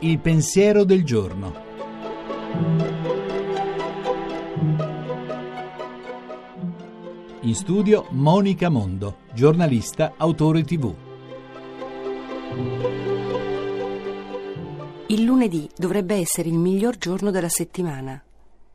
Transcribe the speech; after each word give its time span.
Il 0.00 0.18
pensiero 0.18 0.84
del 0.84 1.04
giorno. 1.04 1.54
In 7.40 7.54
studio 7.54 8.06
Monica 8.10 8.68
Mondo, 8.68 9.18
giornalista, 9.32 10.14
autore 10.16 10.62
tv. 10.62 10.94
Il 15.08 15.22
lunedì 15.22 15.68
dovrebbe 15.76 16.16
essere 16.16 16.48
il 16.48 16.58
miglior 16.58 16.96
giorno 16.96 17.30
della 17.30 17.48
settimana, 17.48 18.22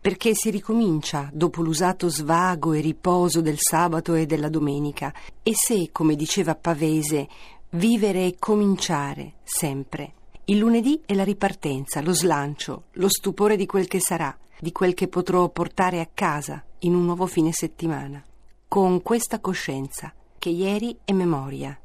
perché 0.09 0.33
si 0.33 0.49
ricomincia 0.49 1.29
dopo 1.31 1.61
l'usato 1.61 2.09
svago 2.09 2.73
e 2.73 2.81
riposo 2.81 3.41
del 3.41 3.57
sabato 3.59 4.15
e 4.15 4.25
della 4.25 4.49
domenica, 4.49 5.13
e 5.43 5.51
se, 5.53 5.89
come 5.91 6.15
diceva 6.15 6.55
Pavese, 6.55 7.27
vivere 7.73 8.25
e 8.25 8.35
cominciare 8.39 9.33
sempre. 9.43 10.13
Il 10.45 10.57
lunedì 10.57 10.99
è 11.05 11.13
la 11.13 11.23
ripartenza, 11.23 12.01
lo 12.01 12.11
slancio, 12.11 12.85
lo 12.93 13.07
stupore 13.07 13.55
di 13.55 13.67
quel 13.67 13.87
che 13.87 13.99
sarà, 13.99 14.35
di 14.59 14.71
quel 14.71 14.95
che 14.95 15.09
potrò 15.09 15.47
portare 15.49 15.99
a 15.99 16.09
casa 16.11 16.65
in 16.79 16.95
un 16.95 17.05
nuovo 17.05 17.27
fine 17.27 17.51
settimana 17.51 18.19
con 18.67 19.03
questa 19.03 19.39
coscienza 19.39 20.11
che 20.39 20.49
ieri 20.49 20.97
è 21.05 21.11
memoria, 21.11 21.79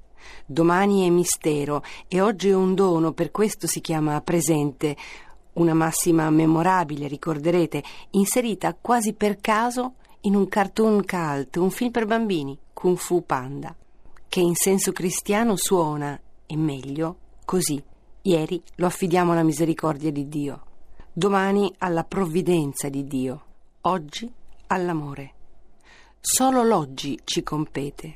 domani 0.47 1.07
è 1.07 1.11
mistero 1.11 1.83
e 2.09 2.23
oggi 2.23 2.49
è 2.49 2.55
un 2.55 2.75
dono, 2.75 3.13
per 3.13 3.31
questo 3.31 3.67
si 3.67 3.83
chiama 3.83 4.19
presente, 4.23 4.97
una 5.55 5.75
massima 5.75 6.29
memorabile, 6.31 7.07
ricorderete, 7.07 7.83
inserita 8.11 8.75
quasi 8.75 9.13
per 9.13 9.39
caso 9.41 9.95
in 10.23 10.35
un 10.35 10.49
cartoon 10.49 11.05
cult, 11.05 11.57
un 11.57 11.71
film 11.71 11.91
per 11.91 12.07
bambini, 12.07 12.59
Kung 12.73 12.97
Fu 12.97 13.25
Panda, 13.25 13.75
che 14.29 14.41
in 14.41 14.55
senso 14.55 14.93
cristiano 14.93 15.57
suona, 15.57 16.19
e 16.47 16.57
meglio, 16.57 17.17
così. 17.45 17.83
Ieri 18.23 18.63
lo 18.77 18.87
affidiamo 18.87 19.33
alla 19.33 19.43
misericordia 19.43 20.11
di 20.11 20.29
Dio, 20.29 20.63
domani 21.13 21.73
alla 21.79 22.05
provvidenza 22.05 22.89
di 22.89 23.07
Dio, 23.07 23.45
oggi 23.83 24.33
all'amore. 24.69 25.33
Solo 26.21 26.63
l'oggi 26.63 27.21
ci 27.25 27.43
compete, 27.43 28.15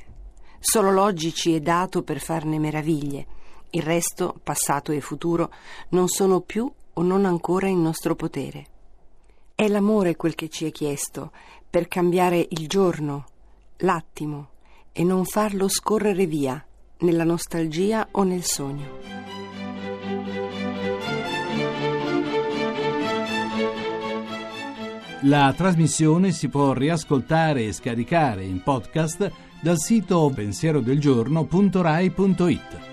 solo 0.59 0.89
l'oggi 0.89 1.31
ci 1.31 1.53
è 1.53 1.59
dato 1.59 2.01
per 2.01 2.19
farne 2.19 2.57
meraviglie. 2.57 3.27
Il 3.69 3.83
resto, 3.83 4.35
passato 4.41 4.91
e 4.91 4.99
futuro, 4.99 5.51
non 5.89 6.07
sono 6.07 6.41
più 6.41 6.71
o 6.99 7.01
non 7.01 7.25
ancora 7.25 7.67
in 7.67 7.81
nostro 7.81 8.15
potere. 8.15 8.65
È 9.55 9.67
l'amore 9.69 10.17
quel 10.17 10.35
che 10.35 10.49
ci 10.49 10.65
è 10.65 10.71
chiesto 10.71 11.31
per 11.69 11.87
cambiare 11.87 12.45
il 12.49 12.67
giorno, 12.67 13.27
l'attimo 13.77 14.49
e 14.91 15.05
non 15.05 15.23
farlo 15.23 15.69
scorrere 15.69 16.25
via 16.25 16.61
nella 16.99 17.23
nostalgia 17.23 18.05
o 18.11 18.23
nel 18.23 18.43
sogno. 18.43 18.97
La 25.23 25.53
trasmissione 25.55 26.31
si 26.31 26.49
può 26.49 26.73
riascoltare 26.73 27.65
e 27.65 27.73
scaricare 27.73 28.43
in 28.43 28.61
podcast 28.61 29.31
dal 29.61 29.77
sito 29.77 30.29
pensierodelgiorno.rai.it. 30.33 32.88